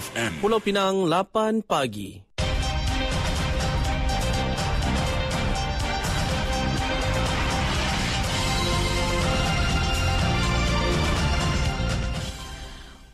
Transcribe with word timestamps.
FM. 0.00 0.40
Pulau 0.40 0.60
Pinang 0.64 1.04
8 1.04 1.60
pagi. 1.60 2.24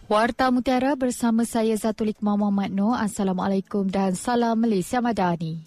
Warta 0.06 0.54
Mutiara 0.54 0.94
bersama 0.94 1.42
saya 1.42 1.74
Zatulik 1.74 2.22
Muhammad 2.22 2.70
Noor. 2.70 3.02
Assalamualaikum 3.02 3.90
dan 3.90 4.14
salam 4.14 4.54
Malaysia 4.54 5.02
Madani. 5.02 5.66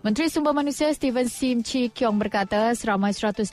Menteri 0.02 0.26
Sumber 0.26 0.50
Manusia 0.50 0.90
Steven 0.90 1.30
Sim 1.30 1.62
Chi 1.62 1.86
Kiong 1.86 2.18
berkata 2.18 2.74
seramai 2.74 3.14
150 3.14 3.46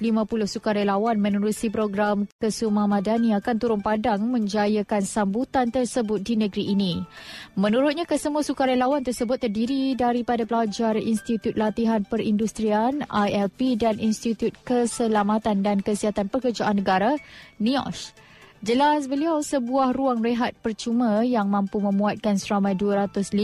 sukarelawan 0.49 1.21
menerusi 1.21 1.69
program 1.69 2.25
Kesuma 2.41 2.89
Madani 2.89 3.37
akan 3.37 3.55
turun 3.61 3.81
padang 3.85 4.25
menjayakan 4.25 5.05
sambutan 5.05 5.69
tersebut 5.69 6.17
di 6.25 6.33
negeri 6.33 6.73
ini. 6.73 7.05
Menurutnya 7.53 8.09
kesemua 8.09 8.41
sukarelawan 8.41 9.05
tersebut 9.05 9.37
terdiri 9.37 9.93
daripada 9.93 10.49
pelajar 10.49 10.97
Institut 10.97 11.53
Latihan 11.53 12.01
Perindustrian 12.01 13.05
ILP 13.05 13.77
dan 13.77 14.01
Institut 14.01 14.57
Keselamatan 14.65 15.61
dan 15.61 15.85
Kesihatan 15.85 16.25
Pekerjaan 16.33 16.81
Negara 16.81 17.13
NIOSH. 17.61 18.32
Jelas 18.63 19.11
beliau 19.11 19.43
sebuah 19.43 19.91
ruang 19.91 20.23
rehat 20.23 20.55
percuma 20.63 21.19
yang 21.27 21.51
mampu 21.51 21.83
memuatkan 21.83 22.39
seramai 22.39 22.79
250 22.79 23.35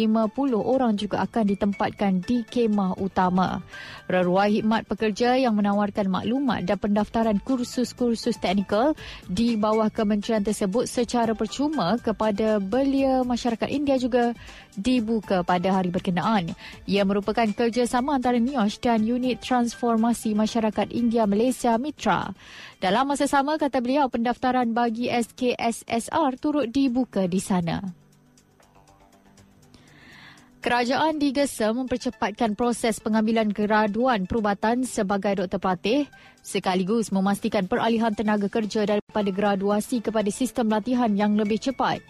orang 0.64 0.96
juga 0.96 1.28
akan 1.28 1.44
ditempatkan 1.44 2.24
di 2.24 2.48
kemah 2.48 2.96
utama. 2.96 3.60
Reruai 4.08 4.64
hikmat 4.64 4.88
pekerja 4.88 5.36
yang 5.36 5.60
menawarkan 5.60 6.08
maklumat 6.08 6.64
dan 6.64 6.80
pendaftaran 6.80 7.36
kursus-kursus 7.44 8.40
teknikal 8.40 8.96
di 9.28 9.60
bawah 9.60 9.92
kementerian 9.92 10.40
tersebut 10.40 10.88
secara 10.88 11.36
percuma 11.36 12.00
kepada 12.00 12.64
belia 12.64 13.20
masyarakat 13.28 13.68
India 13.68 14.00
juga 14.00 14.32
dibuka 14.80 15.44
pada 15.44 15.76
hari 15.76 15.92
berkenaan. 15.92 16.56
Ia 16.88 17.04
merupakan 17.04 17.44
kerjasama 17.44 18.16
antara 18.16 18.40
NIOSH 18.40 18.80
dan 18.80 19.04
Unit 19.04 19.44
Transformasi 19.44 20.32
Masyarakat 20.32 20.96
India 20.96 21.28
Malaysia 21.28 21.76
Mitra. 21.76 22.32
Dalam 22.80 23.12
masa 23.12 23.28
sama, 23.28 23.60
kata 23.60 23.84
beliau, 23.84 24.08
pendaftaran 24.08 24.72
bagi 24.72 25.09
SKSSR 25.10 26.38
turut 26.38 26.70
dibuka 26.70 27.26
di 27.26 27.42
sana. 27.42 27.82
Kerajaan 30.60 31.24
digesa 31.24 31.72
mempercepatkan 31.72 32.52
proses 32.52 33.00
pengambilan 33.00 33.48
graduan 33.48 34.28
perubatan 34.28 34.84
sebagai 34.84 35.40
doktor 35.40 35.64
pelatih 35.64 36.04
sekaligus 36.44 37.16
memastikan 37.16 37.64
peralihan 37.64 38.12
tenaga 38.12 38.52
kerja 38.52 38.84
daripada 38.84 39.32
graduasi 39.32 40.04
kepada 40.04 40.28
sistem 40.28 40.68
latihan 40.68 41.16
yang 41.16 41.40
lebih 41.40 41.64
cepat. 41.64 42.04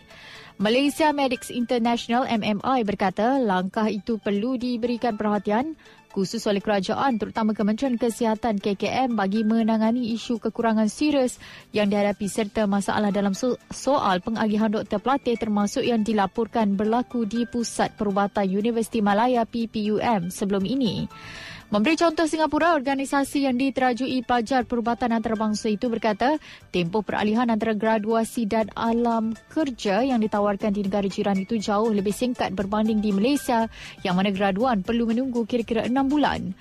Malaysia 0.58 1.14
Medics 1.14 1.54
International 1.54 2.26
MMI 2.26 2.84
berkata 2.90 3.38
langkah 3.38 3.86
itu 3.86 4.18
perlu 4.18 4.58
diberikan 4.58 5.14
perhatian 5.14 5.78
khusus 6.10 6.42
oleh 6.50 6.60
kerajaan 6.60 7.22
terutama 7.22 7.54
Kementerian 7.54 7.96
Kesihatan 7.96 8.58
KKM 8.58 9.14
bagi 9.14 9.46
menangani 9.46 10.12
isu 10.18 10.42
kekurangan 10.42 10.90
serius 10.90 11.38
yang 11.70 11.88
dihadapi 11.88 12.26
serta 12.26 12.66
masalah 12.66 13.14
dalam 13.14 13.38
so- 13.38 13.62
soal 13.70 14.20
pengagihan 14.20 14.74
doktor 14.74 14.98
pelatih 14.98 15.38
termasuk 15.38 15.86
yang 15.86 16.02
dilaporkan 16.02 16.74
berlaku 16.74 17.30
di 17.30 17.46
Pusat 17.46 17.96
Perubatan 17.96 18.50
Universiti 18.50 19.00
Malaya 19.06 19.46
PPUM 19.46 20.34
sebelum 20.34 20.66
ini. 20.66 21.06
Memberi 21.70 22.02
contoh 22.02 22.26
Singapura, 22.26 22.74
organisasi 22.74 23.46
yang 23.46 23.54
diterajui 23.54 24.26
pelajar 24.26 24.66
perubatan 24.66 25.14
antarabangsa 25.14 25.70
itu 25.70 25.86
berkata, 25.86 26.42
tempoh 26.74 27.06
peralihan 27.06 27.46
antara 27.46 27.78
graduasi 27.78 28.50
dan 28.50 28.74
alam 28.74 29.38
kerja 29.54 30.02
yang 30.02 30.18
ditawarkan 30.18 30.74
di 30.74 30.82
negara 30.82 31.06
jiran 31.06 31.38
itu 31.38 31.62
jauh 31.62 31.94
lebih 31.94 32.10
singkat 32.10 32.58
berbanding 32.58 33.06
di 33.06 33.14
Malaysia 33.14 33.70
yang 34.02 34.18
mana 34.18 34.34
graduan 34.34 34.82
perlu 34.82 35.14
menunggu 35.14 35.46
kira-kira 35.46 35.86
enam 35.86 36.10
bulan. 36.10 36.58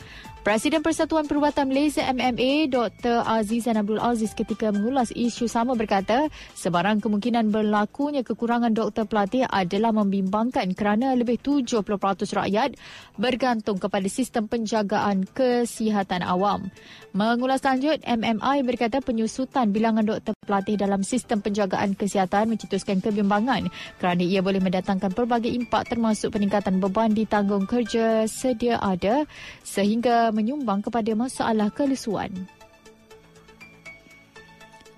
Presiden 0.49 0.81
Persatuan 0.81 1.29
Perubatan 1.29 1.69
Malaysia 1.69 2.09
MMA 2.09 2.73
Dr. 2.73 3.21
Azizan 3.21 3.77
Abdul 3.77 4.01
Aziz 4.01 4.33
ketika 4.33 4.73
mengulas 4.73 5.13
isu 5.13 5.45
sama 5.45 5.77
berkata 5.77 6.33
sebarang 6.57 7.05
kemungkinan 7.05 7.53
berlakunya 7.53 8.25
kekurangan 8.25 8.73
doktor 8.73 9.05
pelatih 9.05 9.45
adalah 9.45 9.93
membimbangkan 9.93 10.73
kerana 10.73 11.13
lebih 11.13 11.37
70% 11.37 11.85
rakyat 12.33 12.81
bergantung 13.21 13.77
kepada 13.77 14.09
sistem 14.09 14.49
penjagaan 14.49 15.29
kesihatan 15.29 16.25
awam. 16.25 16.73
Mengulas 17.13 17.61
lanjut, 17.61 18.01
MMI 18.01 18.65
berkata 18.65 19.05
penyusutan 19.05 19.69
bilangan 19.69 20.09
doktor 20.09 20.33
pelatih 20.49 20.81
dalam 20.81 21.05
sistem 21.05 21.45
penjagaan 21.45 21.93
kesihatan 21.93 22.49
mencetuskan 22.49 23.05
kebimbangan 23.05 23.69
kerana 24.01 24.25
ia 24.25 24.41
boleh 24.41 24.65
mendatangkan 24.65 25.13
pelbagai 25.13 25.53
impak 25.53 25.93
termasuk 25.93 26.33
peningkatan 26.33 26.81
beban 26.81 27.13
di 27.13 27.29
tanggung 27.29 27.69
kerja 27.69 28.25
sedia 28.25 28.81
ada 28.81 29.29
sehingga 29.61 30.33
menyumbang 30.39 30.87
kepada 30.87 31.11
masalah 31.19 31.75
kelesuan. 31.75 32.31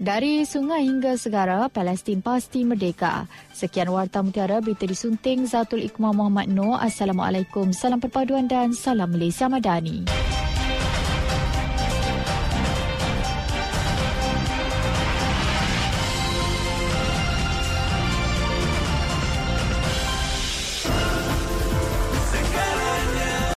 Dari 0.01 0.49
sungai 0.49 0.89
hingga 0.89 1.17
segara, 1.21 1.69
Palestin 1.69 2.25
pasti 2.25 2.65
merdeka. 2.65 3.29
Sekian 3.53 3.93
Warta 3.93 4.25
Mutiara, 4.25 4.61
berita 4.65 4.89
disunting 4.89 5.45
Zatul 5.45 5.85
Iqmah 5.85 6.17
Muhammad 6.17 6.49
Noor. 6.49 6.81
Assalamualaikum, 6.81 7.69
salam 7.77 8.01
perpaduan 8.01 8.49
dan 8.49 8.73
salam 8.73 9.13
Malaysia 9.13 9.45
Madani. 9.45 10.09